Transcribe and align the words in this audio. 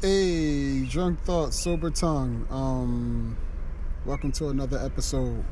Hey, 0.00 0.84
drunk 0.84 1.20
thought, 1.24 1.52
sober 1.52 1.90
tongue. 1.90 2.46
Um, 2.50 3.36
welcome 4.06 4.30
to 4.30 4.46
another 4.50 4.78
episode. 4.78 5.44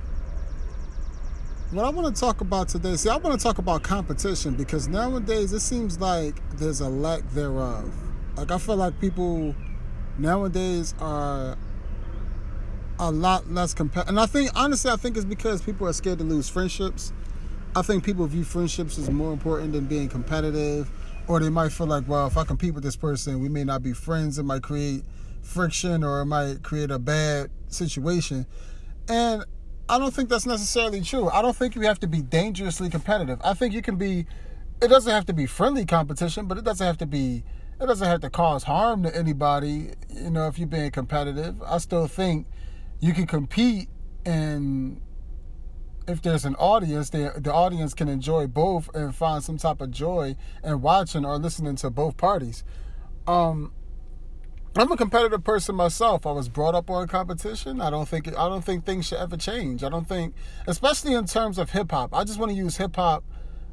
What 1.72 1.84
I 1.84 1.88
want 1.88 2.14
to 2.14 2.20
talk 2.20 2.40
about 2.40 2.68
today, 2.68 2.94
see, 2.94 3.08
I 3.08 3.16
want 3.16 3.36
to 3.36 3.42
talk 3.42 3.58
about 3.58 3.82
competition 3.82 4.54
because 4.54 4.86
nowadays 4.86 5.52
it 5.52 5.62
seems 5.62 5.98
like 5.98 6.36
there's 6.58 6.80
a 6.80 6.88
lack 6.88 7.28
thereof. 7.30 7.92
Like 8.36 8.52
I 8.52 8.58
feel 8.58 8.76
like 8.76 9.00
people 9.00 9.52
nowadays 10.16 10.94
are 11.00 11.58
a 13.00 13.10
lot 13.10 13.50
less 13.50 13.74
competitive, 13.74 14.10
and 14.10 14.20
I 14.20 14.26
think 14.26 14.52
honestly, 14.54 14.92
I 14.92 14.96
think 14.96 15.16
it's 15.16 15.26
because 15.26 15.60
people 15.60 15.88
are 15.88 15.92
scared 15.92 16.18
to 16.18 16.24
lose 16.24 16.48
friendships. 16.48 17.12
I 17.74 17.82
think 17.82 18.04
people 18.04 18.24
view 18.26 18.44
friendships 18.44 18.96
as 18.96 19.10
more 19.10 19.32
important 19.32 19.72
than 19.72 19.86
being 19.86 20.08
competitive 20.08 20.88
or 21.28 21.40
they 21.40 21.48
might 21.48 21.72
feel 21.72 21.86
like, 21.86 22.06
well, 22.08 22.26
if 22.26 22.36
I 22.36 22.44
compete 22.44 22.74
with 22.74 22.84
this 22.84 22.96
person, 22.96 23.40
we 23.40 23.48
may 23.48 23.64
not 23.64 23.82
be 23.82 23.92
friends. 23.92 24.38
It 24.38 24.44
might 24.44 24.62
create 24.62 25.04
friction 25.42 26.04
or 26.04 26.20
it 26.20 26.26
might 26.26 26.62
create 26.62 26.90
a 26.90 26.98
bad 26.98 27.50
situation. 27.68 28.46
And 29.08 29.44
I 29.88 29.98
don't 29.98 30.12
think 30.12 30.28
that's 30.28 30.46
necessarily 30.46 31.00
true. 31.00 31.28
I 31.28 31.42
don't 31.42 31.56
think 31.56 31.74
you 31.74 31.82
have 31.82 32.00
to 32.00 32.06
be 32.06 32.22
dangerously 32.22 32.90
competitive. 32.90 33.40
I 33.44 33.54
think 33.54 33.72
you 33.72 33.82
can 33.82 33.96
be, 33.96 34.26
it 34.82 34.88
doesn't 34.88 35.10
have 35.10 35.26
to 35.26 35.32
be 35.32 35.46
friendly 35.46 35.84
competition, 35.84 36.46
but 36.46 36.58
it 36.58 36.64
doesn't 36.64 36.86
have 36.86 36.98
to 36.98 37.06
be, 37.06 37.44
it 37.80 37.86
doesn't 37.86 38.06
have 38.06 38.20
to 38.22 38.30
cause 38.30 38.64
harm 38.64 39.02
to 39.02 39.14
anybody, 39.16 39.92
you 40.08 40.30
know, 40.30 40.48
if 40.48 40.58
you're 40.58 40.66
being 40.66 40.90
competitive. 40.90 41.62
I 41.62 41.78
still 41.78 42.08
think 42.08 42.46
you 43.00 43.12
can 43.12 43.26
compete 43.26 43.88
and 44.24 45.00
if 46.08 46.22
there's 46.22 46.44
an 46.44 46.54
audience, 46.56 47.10
the 47.10 47.32
the 47.36 47.52
audience 47.52 47.94
can 47.94 48.08
enjoy 48.08 48.46
both 48.46 48.94
and 48.94 49.14
find 49.14 49.42
some 49.42 49.58
type 49.58 49.80
of 49.80 49.90
joy 49.90 50.36
in 50.62 50.80
watching 50.80 51.24
or 51.24 51.38
listening 51.38 51.76
to 51.76 51.90
both 51.90 52.16
parties. 52.16 52.64
Um, 53.26 53.72
I'm 54.76 54.92
a 54.92 54.96
competitive 54.96 55.42
person 55.42 55.74
myself. 55.74 56.26
I 56.26 56.32
was 56.32 56.50
brought 56.50 56.74
up 56.74 56.90
on 56.90 57.08
competition. 57.08 57.80
I 57.80 57.88
don't 57.88 58.06
think 58.06 58.28
I 58.28 58.48
don't 58.48 58.64
think 58.64 58.84
things 58.84 59.06
should 59.06 59.18
ever 59.18 59.36
change. 59.36 59.82
I 59.82 59.88
don't 59.88 60.06
think, 60.06 60.34
especially 60.66 61.14
in 61.14 61.24
terms 61.26 61.58
of 61.58 61.70
hip 61.70 61.90
hop. 61.90 62.14
I 62.14 62.24
just 62.24 62.38
want 62.38 62.52
to 62.52 62.56
use 62.56 62.76
hip 62.76 62.96
hop, 62.96 63.24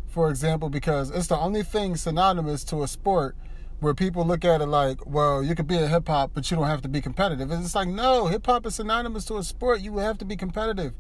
for 0.07 0.29
example, 0.29 0.69
because 0.69 1.11
it's 1.11 1.27
the 1.27 1.37
only 1.37 1.61
thing 1.61 1.97
synonymous 1.97 2.63
to 2.65 2.83
a 2.83 2.87
sport 2.87 3.35
where 3.81 3.93
people 3.93 4.25
look 4.25 4.45
at 4.45 4.61
it 4.61 4.65
like, 4.65 5.05
well, 5.05 5.43
you 5.43 5.55
could 5.55 5.67
be 5.67 5.77
a 5.77 5.87
hip 5.87 6.07
hop, 6.07 6.31
but 6.33 6.49
you 6.49 6.55
don't 6.55 6.67
have 6.67 6.81
to 6.81 6.87
be 6.87 7.01
competitive. 7.01 7.51
And 7.51 7.63
it's 7.63 7.75
like, 7.75 7.89
no, 7.89 8.27
hip 8.27 8.45
hop 8.45 8.65
is 8.65 8.75
synonymous 8.75 9.25
to 9.25 9.37
a 9.37 9.43
sport. 9.43 9.81
You 9.81 9.97
have 9.97 10.17
to 10.19 10.25
be 10.25 10.37
competitive. 10.37 10.93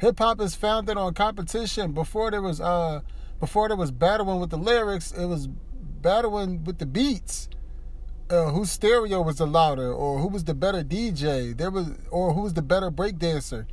Hip 0.00 0.18
hop 0.18 0.40
is 0.40 0.54
founded 0.54 0.96
on 0.96 1.12
competition. 1.12 1.92
Before 1.92 2.30
there 2.30 2.40
was 2.40 2.58
uh 2.58 3.02
before 3.38 3.68
there 3.68 3.76
was 3.76 3.90
battling 3.90 4.40
with 4.40 4.48
the 4.48 4.56
lyrics, 4.56 5.12
it 5.12 5.26
was 5.26 5.46
battling 5.46 6.64
with 6.64 6.78
the 6.78 6.86
beats. 6.86 7.48
Uh, 8.30 8.50
whose 8.50 8.70
stereo 8.70 9.20
was 9.20 9.38
the 9.38 9.46
louder, 9.46 9.92
or 9.92 10.20
who 10.20 10.28
was 10.28 10.44
the 10.44 10.54
better 10.54 10.84
DJ? 10.84 11.56
There 11.56 11.70
was, 11.70 11.90
or 12.12 12.32
who 12.32 12.42
was 12.42 12.54
the 12.54 12.62
better 12.62 12.88
breakdancer? 12.88 13.66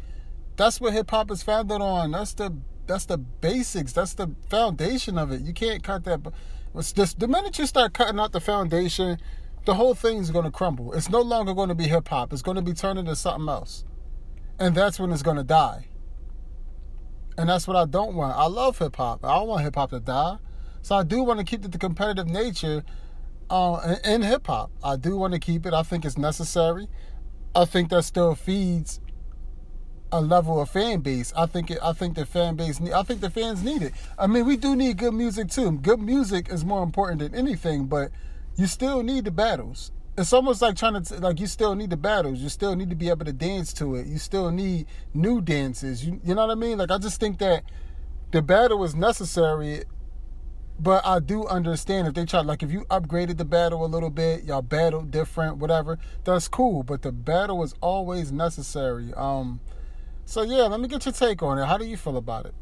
That's 0.56 0.82
what 0.82 0.94
hip 0.94 1.12
hop 1.12 1.30
is 1.30 1.44
founded 1.44 1.80
on. 1.80 2.12
That's 2.12 2.34
the 2.34 2.58
that's 2.88 3.06
the 3.06 3.20
basics. 3.20 3.94
That's 3.94 4.14
the 4.14 4.32
foundation 4.50 5.18
of 5.18 5.32
it. 5.32 5.42
You 5.42 5.54
can't 5.54 5.84
cut 5.84 6.04
that. 6.06 6.22
It's 6.76 6.92
just, 6.92 7.20
the 7.20 7.28
minute 7.28 7.60
you 7.60 7.68
start 7.68 7.94
cutting 7.94 8.20
out 8.20 8.32
the 8.32 8.40
foundation, 8.40 9.20
the 9.66 9.76
whole 9.76 9.94
thing's 9.94 10.32
going 10.32 10.46
to 10.46 10.52
crumble. 10.52 10.94
It's 10.94 11.10
no 11.10 11.22
longer 11.22 11.54
going 11.54 11.70
to 11.70 11.76
be 11.76 11.88
hip 11.88 12.08
hop. 12.08 12.34
It's 12.34 12.42
going 12.42 12.56
to 12.56 12.62
be 12.62 12.74
turned 12.74 12.98
into 12.98 13.16
something 13.16 13.48
else, 13.48 13.86
and 14.58 14.74
that's 14.74 15.00
when 15.00 15.12
it's 15.12 15.24
going 15.24 15.38
to 15.38 15.44
die. 15.44 15.88
And 17.38 17.50
that's 17.50 17.68
what 17.68 17.78
I 17.78 17.86
don't 17.86 18.16
want. 18.16 18.36
I 18.36 18.48
love 18.48 18.80
hip 18.80 18.96
hop. 18.96 19.24
I 19.24 19.36
don't 19.36 19.48
want 19.48 19.64
hip 19.64 19.76
hop 19.76 19.92
to 19.92 20.00
die. 20.00 20.38
So 20.82 20.96
I 20.96 21.04
do 21.04 21.24
want 21.24 21.40
to 21.40 21.46
keep 21.46 21.62
the 21.62 21.78
competitive 21.78 22.28
nature 22.28 22.84
uh, 23.50 23.96
in 24.04 24.22
hip 24.22 24.48
hop. 24.48 24.72
I 24.84 24.96
do 24.96 25.18
want 25.18 25.34
to 25.34 25.40
keep 25.40 25.66
it. 25.66 25.74
I 25.74 25.84
think 25.84 26.06
it's 26.06 26.18
necessary. 26.18 26.88
I 27.56 27.66
think 27.66 27.90
that 27.90 28.04
still 28.04 28.36
feeds 28.36 29.00
a 30.12 30.22
level 30.22 30.62
of 30.62 30.70
fan 30.70 31.02
base. 31.02 31.34
I 31.36 31.46
think 31.46 31.70
it, 31.70 31.80
I 31.84 31.94
think 31.94 32.16
the 32.16 32.26
fan 32.26 32.56
base 32.56 32.80
I 32.82 33.04
think 33.04 33.22
the 33.22 33.30
fans 33.30 33.64
need 33.64 33.82
it. 33.82 33.94
I 34.18 34.28
mean, 34.28 34.46
we 34.46 34.58
do 34.58 34.76
need 34.76 34.98
good 34.98 35.14
music 35.14 35.50
too. 35.50 35.72
Good 35.74 36.00
music 36.00 36.50
is 36.50 36.64
more 36.64 36.84
important 36.84 37.20
than 37.20 37.36
anything, 37.36 37.86
but 37.86 38.12
you 38.56 38.68
still 38.68 39.04
need 39.04 39.26
the 39.26 39.32
battles 39.32 39.92
it's 40.18 40.34
almost 40.34 40.62
like 40.62 40.76
trying 40.76 41.02
to 41.02 41.20
like 41.20 41.40
you 41.40 41.48
still 41.48 41.76
need 41.76 41.92
the 41.92 41.98
battles. 41.98 42.40
You 42.40 42.50
still 42.50 42.76
need 42.76 42.90
to 42.90 42.96
be 42.96 43.10
able 43.10 43.26
to 43.26 43.34
dance 43.34 43.72
to 43.74 43.96
it. 43.96 44.08
You 44.08 44.18
still 44.18 44.50
need 44.52 44.88
new 45.14 45.42
dances. 45.42 46.04
You, 46.04 46.20
you 46.24 46.34
know 46.34 46.48
what 46.48 46.52
i 46.52 46.56
mean? 46.56 46.80
Like 46.80 46.92
i 46.92 46.98
just 46.98 47.20
think 47.20 47.38
that 47.40 47.64
the 48.32 48.42
battle 48.42 48.84
is 48.84 48.96
necessary 48.96 49.84
but 50.80 51.04
i 51.06 51.20
do 51.20 51.48
understand 51.48 52.08
if 52.08 52.14
they 52.14 52.26
try 52.26 52.42
like 52.42 52.62
if 52.62 52.72
you 52.72 52.82
upgraded 52.92 53.38
the 53.38 53.46
battle 53.46 53.84
a 53.86 53.88
little 53.88 54.10
bit 54.12 54.44
y'all 54.44 54.62
battle 54.62 55.02
different 55.02 55.58
whatever 55.58 55.98
that's 56.24 56.48
cool 56.48 56.84
but 56.84 57.02
the 57.02 57.12
battle 57.12 57.64
is 57.64 57.74
always 57.82 58.32
necessary. 58.32 59.14
Um 59.14 59.60
so 60.26 60.42
yeah 60.42 60.64
let 60.64 60.80
me 60.80 60.88
get 60.88 61.06
your 61.06 61.14
take 61.14 61.44
on 61.44 61.60
it. 61.60 61.66
How 61.66 61.78
do 61.78 61.86
you 61.86 61.96
feel 61.96 62.18
about 62.18 62.48
it? 62.48 62.56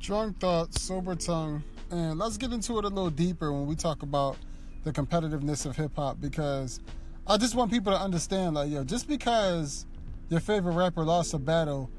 Drunk 0.00 0.40
thoughts 0.40 0.82
sober 0.82 1.14
tongue 1.14 1.62
and 1.90 2.18
let's 2.18 2.38
get 2.38 2.52
into 2.52 2.78
it 2.78 2.84
a 2.84 2.88
little 2.88 3.10
deeper 3.10 3.52
when 3.52 3.66
we 3.66 3.76
talk 3.76 4.02
about 4.02 4.36
the 4.84 4.92
competitiveness 4.92 5.66
of 5.66 5.76
hip 5.76 5.92
hop 5.96 6.20
because 6.20 6.80
I 7.26 7.38
just 7.38 7.54
want 7.54 7.70
people 7.70 7.92
to 7.92 7.98
understand 7.98 8.54
like 8.54 8.70
yo, 8.70 8.84
just 8.84 9.08
because 9.08 9.86
your 10.28 10.40
favorite 10.40 10.74
rapper 10.74 11.04
lost 11.04 11.34
a 11.34 11.38
battle, 11.38 11.90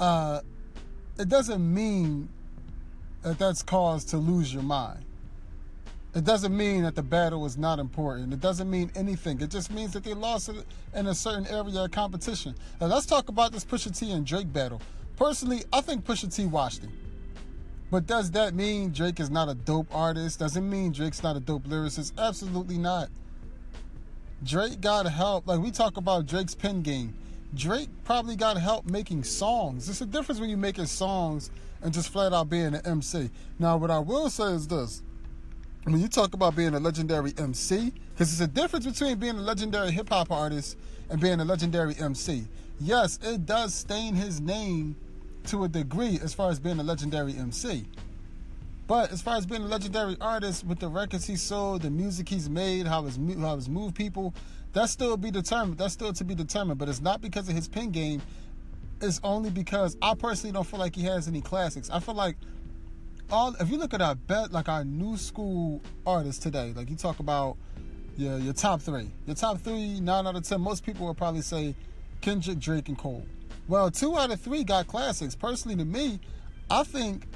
uh, 0.00 0.40
it 1.18 1.28
doesn't 1.28 1.72
mean 1.72 2.28
that 3.22 3.38
that's 3.38 3.62
cause 3.62 4.04
to 4.06 4.16
lose 4.16 4.52
your 4.52 4.64
mind. 4.64 5.04
It 6.14 6.24
doesn't 6.24 6.56
mean 6.56 6.82
that 6.82 6.94
the 6.94 7.02
battle 7.02 7.40
was 7.40 7.56
not 7.56 7.80
important. 7.80 8.32
It 8.32 8.40
doesn't 8.40 8.70
mean 8.70 8.90
anything. 8.94 9.40
It 9.40 9.50
just 9.50 9.72
means 9.72 9.92
that 9.94 10.04
they 10.04 10.14
lost 10.14 10.48
it 10.48 10.64
in 10.94 11.08
a 11.08 11.14
certain 11.14 11.46
area 11.48 11.84
of 11.84 11.90
competition. 11.90 12.54
Now 12.80 12.86
let's 12.86 13.06
talk 13.06 13.28
about 13.28 13.52
this 13.52 13.64
Pusha 13.64 13.96
T 13.96 14.12
and 14.12 14.24
Drake 14.24 14.52
battle. 14.52 14.80
Personally, 15.16 15.64
I 15.72 15.80
think 15.80 16.04
Pusha 16.04 16.32
T 16.34 16.46
watched 16.46 16.84
it. 16.84 16.90
But 17.90 18.06
does 18.06 18.30
that 18.32 18.54
mean 18.54 18.92
Drake 18.92 19.20
is 19.20 19.30
not 19.30 19.48
a 19.48 19.54
dope 19.54 19.94
artist? 19.94 20.38
Does 20.38 20.56
it 20.56 20.62
mean 20.62 20.92
Drake's 20.92 21.22
not 21.22 21.36
a 21.36 21.40
dope 21.40 21.64
lyricist? 21.64 22.12
Absolutely 22.18 22.78
not. 22.78 23.08
Drake 24.42 24.80
got 24.80 25.06
help. 25.06 25.46
Like 25.46 25.60
we 25.60 25.70
talk 25.70 25.96
about 25.96 26.26
Drake's 26.26 26.54
pen 26.54 26.82
game. 26.82 27.14
Drake 27.54 27.88
probably 28.04 28.36
got 28.36 28.56
help 28.56 28.84
making 28.86 29.24
songs. 29.24 29.88
It's 29.88 30.00
a 30.00 30.06
difference 30.06 30.40
when 30.40 30.48
you're 30.48 30.58
making 30.58 30.86
songs 30.86 31.50
and 31.82 31.92
just 31.92 32.08
flat 32.08 32.32
out 32.32 32.50
being 32.50 32.74
an 32.74 32.80
MC. 32.84 33.30
Now, 33.58 33.76
what 33.76 33.90
I 33.90 33.98
will 33.98 34.28
say 34.28 34.52
is 34.52 34.66
this. 34.66 35.02
When 35.84 36.00
you 36.00 36.08
talk 36.08 36.34
about 36.34 36.56
being 36.56 36.74
a 36.74 36.80
legendary 36.80 37.32
MC, 37.36 37.92
because 38.12 38.36
there's 38.36 38.40
a 38.40 38.52
difference 38.52 38.86
between 38.86 39.18
being 39.18 39.36
a 39.36 39.42
legendary 39.42 39.92
hip 39.92 40.08
hop 40.08 40.32
artist 40.32 40.78
and 41.10 41.20
being 41.20 41.40
a 41.40 41.44
legendary 41.44 41.94
MC. 41.96 42.46
Yes, 42.80 43.18
it 43.22 43.46
does 43.46 43.74
stain 43.74 44.14
his 44.14 44.40
name 44.40 44.96
to 45.46 45.64
a 45.64 45.68
degree 45.68 46.18
as 46.22 46.34
far 46.34 46.50
as 46.50 46.58
being 46.58 46.78
a 46.78 46.82
legendary 46.82 47.36
MC. 47.36 47.84
But 48.86 49.12
as 49.12 49.22
far 49.22 49.36
as 49.36 49.46
being 49.46 49.62
a 49.62 49.66
legendary 49.66 50.16
artist 50.20 50.64
with 50.64 50.78
the 50.78 50.88
records 50.88 51.26
he 51.26 51.36
sold, 51.36 51.82
the 51.82 51.90
music 51.90 52.28
he's 52.28 52.50
made, 52.50 52.86
how 52.86 53.02
his 53.04 53.18
how 53.38 53.56
his 53.56 53.68
moved 53.68 53.94
people, 53.94 54.34
that's 54.72 54.92
still 54.92 55.16
be 55.16 55.30
determined. 55.30 55.78
That's 55.78 55.94
still 55.94 56.12
to 56.12 56.24
be 56.24 56.34
determined. 56.34 56.78
But 56.78 56.88
it's 56.88 57.00
not 57.00 57.22
because 57.22 57.48
of 57.48 57.54
his 57.54 57.66
pen 57.66 57.90
game. 57.90 58.20
It's 59.00 59.20
only 59.24 59.50
because 59.50 59.96
I 60.02 60.14
personally 60.14 60.52
don't 60.52 60.66
feel 60.66 60.80
like 60.80 60.94
he 60.94 61.02
has 61.04 61.28
any 61.28 61.40
classics. 61.40 61.88
I 61.90 62.00
feel 62.00 62.14
like 62.14 62.36
all 63.30 63.54
if 63.58 63.70
you 63.70 63.78
look 63.78 63.94
at 63.94 64.02
our 64.02 64.14
bet 64.14 64.52
like 64.52 64.68
our 64.68 64.84
new 64.84 65.16
school 65.16 65.80
artists 66.06 66.42
today, 66.42 66.74
like 66.76 66.90
you 66.90 66.96
talk 66.96 67.20
about 67.20 67.56
your 68.16 68.38
your 68.38 68.52
top 68.52 68.82
three, 68.82 69.10
your 69.26 69.36
top 69.36 69.60
three, 69.60 69.98
nine 70.00 70.26
out 70.26 70.36
of 70.36 70.42
ten, 70.42 70.60
most 70.60 70.84
people 70.84 71.06
will 71.06 71.14
probably 71.14 71.42
say 71.42 71.74
Kendrick, 72.20 72.58
Drake, 72.58 72.88
and 72.88 72.98
Cole. 72.98 73.24
Well, 73.66 73.90
two 73.90 74.16
out 74.18 74.30
of 74.30 74.40
three 74.40 74.62
got 74.62 74.86
classics. 74.86 75.34
Personally, 75.34 75.76
to 75.76 75.84
me, 75.84 76.20
I 76.70 76.82
think 76.84 77.26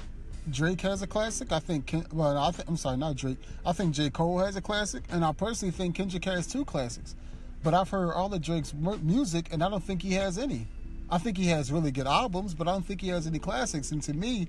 Drake 0.49 0.81
has 0.81 1.01
a 1.01 1.07
classic. 1.07 1.51
I 1.51 1.59
think, 1.59 1.87
Ken, 1.87 2.05
well, 2.13 2.37
I 2.37 2.51
th- 2.51 2.67
I'm 2.67 2.77
sorry, 2.77 2.97
not 2.97 3.15
Drake. 3.15 3.37
I 3.65 3.71
think 3.73 3.93
J. 3.93 4.09
Cole 4.09 4.37
has 4.39 4.55
a 4.55 4.61
classic, 4.61 5.03
and 5.09 5.25
I 5.25 5.31
personally 5.31 5.71
think 5.71 5.95
Kendrick 5.95 6.25
has 6.25 6.45
two 6.45 6.65
classics. 6.65 7.15
But 7.63 7.73
I've 7.73 7.89
heard 7.89 8.13
all 8.13 8.33
of 8.33 8.41
Drake's 8.41 8.73
music, 8.73 9.51
and 9.51 9.63
I 9.63 9.69
don't 9.69 9.83
think 9.83 10.01
he 10.01 10.13
has 10.13 10.37
any. 10.37 10.67
I 11.09 11.17
think 11.17 11.37
he 11.37 11.47
has 11.47 11.71
really 11.71 11.91
good 11.91 12.07
albums, 12.07 12.53
but 12.53 12.67
I 12.67 12.71
don't 12.71 12.85
think 12.85 13.01
he 13.01 13.07
has 13.09 13.25
any 13.25 13.39
classics. 13.39 13.91
And 13.91 14.01
to 14.03 14.13
me, 14.13 14.47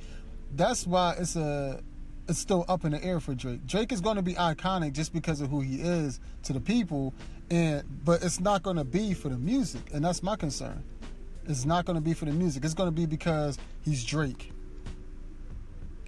that's 0.55 0.87
why 0.87 1.17
it's 1.19 1.35
a 1.37 1.81
it's 2.29 2.39
still 2.39 2.65
up 2.69 2.85
in 2.85 2.93
the 2.93 3.03
air 3.03 3.19
for 3.19 3.35
Drake. 3.35 3.67
Drake 3.67 3.91
is 3.91 4.01
going 4.01 4.17
to 4.17 4.23
be 4.23 4.35
iconic 4.35 4.93
just 4.93 5.13
because 5.13 5.41
of 5.41 5.49
who 5.51 5.61
he 5.61 5.81
is 5.81 6.21
to 6.45 6.53
the 6.53 6.61
people, 6.61 7.15
and 7.51 7.83
but 8.05 8.23
it's 8.23 8.39
not 8.39 8.63
going 8.63 8.77
to 8.77 8.85
be 8.85 9.15
for 9.15 9.31
the 9.31 9.39
music, 9.39 9.83
and 9.93 10.05
that's 10.05 10.23
my 10.23 10.37
concern. 10.37 10.85
It's 11.51 11.65
not 11.65 11.85
going 11.85 11.97
to 11.97 12.01
be 12.01 12.15
for 12.15 12.25
the 12.25 12.33
music. 12.33 12.65
It's 12.65 12.75
going 12.75 12.89
to 12.89 12.95
be 12.95 13.07
because 13.07 13.59
he's 13.85 14.05
Drake. 14.05 14.53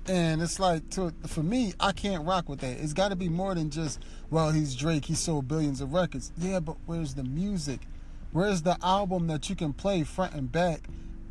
And 0.06 0.42
it's 0.42 0.58
like, 0.58 0.88
to, 0.90 1.12
for 1.26 1.42
me, 1.42 1.74
I 1.78 1.92
can't 1.92 2.24
rock 2.26 2.48
with 2.48 2.60
that. 2.60 2.78
It's 2.78 2.92
got 2.92 3.10
to 3.10 3.16
be 3.16 3.28
more 3.28 3.54
than 3.54 3.70
just, 3.70 4.02
well, 4.30 4.50
he's 4.50 4.74
Drake. 4.74 5.04
He 5.04 5.14
sold 5.14 5.46
billions 5.46 5.80
of 5.80 5.92
records. 5.92 6.32
Yeah, 6.38 6.60
but 6.60 6.76
where's 6.86 7.14
the 7.14 7.24
music? 7.24 7.80
Where's 8.32 8.62
the 8.62 8.76
album 8.82 9.26
that 9.28 9.48
you 9.50 9.54
can 9.54 9.72
play 9.72 10.02
front 10.02 10.34
and 10.34 10.50
back? 10.50 10.80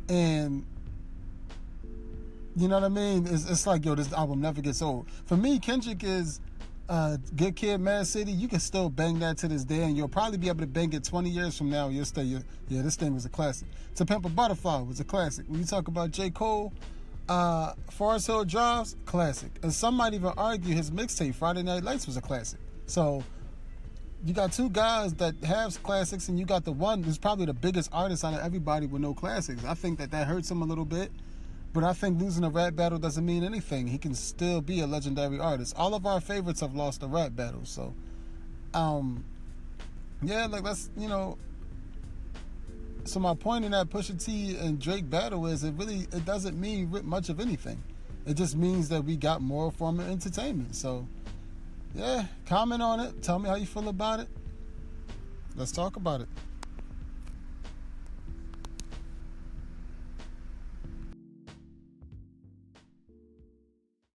And 0.08 0.64
you 2.56 2.68
know 2.68 2.76
what 2.76 2.84
I 2.84 2.88
mean? 2.88 3.26
It's, 3.26 3.48
it's 3.48 3.66
like, 3.66 3.84
yo, 3.84 3.94
this 3.94 4.12
album 4.12 4.40
never 4.40 4.60
gets 4.60 4.82
old. 4.82 5.06
For 5.24 5.36
me, 5.36 5.58
Kendrick 5.58 6.04
is 6.04 6.40
uh, 6.88 7.16
Good 7.36 7.56
Kid, 7.56 7.80
Mad 7.80 8.06
City, 8.06 8.32
you 8.32 8.48
can 8.48 8.60
still 8.60 8.90
bang 8.90 9.18
that 9.20 9.38
to 9.38 9.48
this 9.48 9.64
day, 9.64 9.82
and 9.82 9.96
you'll 9.96 10.08
probably 10.08 10.38
be 10.38 10.48
able 10.48 10.60
to 10.60 10.66
bang 10.66 10.92
it 10.92 11.04
20 11.04 11.30
years 11.30 11.56
from 11.56 11.70
now. 11.70 11.88
You'll 11.88 12.04
stay, 12.04 12.22
yeah, 12.22 12.38
this 12.68 12.96
thing 12.96 13.14
was 13.14 13.24
a 13.24 13.28
classic. 13.28 13.68
To 13.96 14.04
Pimp 14.04 14.24
a 14.24 14.28
Butterfly 14.28 14.80
was 14.82 15.00
a 15.00 15.04
classic. 15.04 15.46
When 15.48 15.60
you 15.60 15.66
talk 15.66 15.88
about 15.88 16.10
J. 16.10 16.30
Cole, 16.30 16.72
uh, 17.28 17.74
Forest 17.90 18.26
Hill 18.26 18.44
Drives, 18.44 18.96
classic. 19.06 19.50
And 19.62 19.72
some 19.72 19.94
might 19.94 20.14
even 20.14 20.32
argue 20.36 20.74
his 20.74 20.90
mixtape, 20.90 21.34
Friday 21.34 21.62
Night 21.62 21.82
Lights, 21.82 22.06
was 22.06 22.16
a 22.16 22.20
classic. 22.20 22.60
So 22.86 23.22
you 24.24 24.34
got 24.34 24.52
two 24.52 24.68
guys 24.68 25.14
that 25.14 25.34
have 25.44 25.82
classics, 25.82 26.28
and 26.28 26.38
you 26.38 26.44
got 26.44 26.64
the 26.64 26.72
one 26.72 27.02
who's 27.02 27.18
probably 27.18 27.46
the 27.46 27.54
biggest 27.54 27.90
artist 27.92 28.24
out 28.24 28.34
of 28.34 28.40
everybody 28.40 28.86
with 28.86 29.00
no 29.00 29.14
classics. 29.14 29.64
I 29.64 29.74
think 29.74 29.98
that 29.98 30.10
that 30.10 30.26
hurts 30.26 30.50
him 30.50 30.62
a 30.62 30.64
little 30.64 30.84
bit. 30.84 31.10
But 31.72 31.84
I 31.84 31.94
think 31.94 32.20
losing 32.20 32.44
a 32.44 32.50
rap 32.50 32.76
battle 32.76 32.98
doesn't 32.98 33.24
mean 33.24 33.44
anything. 33.44 33.86
He 33.86 33.96
can 33.96 34.14
still 34.14 34.60
be 34.60 34.80
a 34.80 34.86
legendary 34.86 35.38
artist. 35.38 35.74
All 35.76 35.94
of 35.94 36.04
our 36.04 36.20
favorites 36.20 36.60
have 36.60 36.74
lost 36.74 37.02
a 37.02 37.06
rap 37.06 37.34
battle, 37.34 37.64
so 37.64 37.94
um 38.74 39.24
yeah, 40.22 40.46
like 40.46 40.64
that's 40.64 40.90
you 40.96 41.08
know 41.08 41.38
so 43.04 43.18
my 43.18 43.34
point 43.34 43.64
in 43.64 43.72
that 43.72 43.90
Pusha 43.90 44.22
T 44.22 44.56
and 44.56 44.78
Drake 44.78 45.08
battle 45.10 45.46
is 45.46 45.64
it 45.64 45.74
really 45.76 46.06
it 46.12 46.24
doesn't 46.24 46.58
mean 46.58 46.90
much 47.04 47.28
of 47.28 47.40
anything. 47.40 47.82
It 48.26 48.34
just 48.34 48.56
means 48.56 48.88
that 48.90 49.04
we 49.04 49.16
got 49.16 49.42
more 49.42 49.72
form 49.72 49.98
of 49.98 50.08
entertainment. 50.08 50.76
So 50.76 51.06
yeah, 51.94 52.26
comment 52.46 52.82
on 52.82 53.00
it. 53.00 53.22
Tell 53.22 53.38
me 53.38 53.48
how 53.48 53.56
you 53.56 53.66
feel 53.66 53.88
about 53.88 54.20
it. 54.20 54.28
Let's 55.56 55.72
talk 55.72 55.96
about 55.96 56.20
it. 56.20 56.28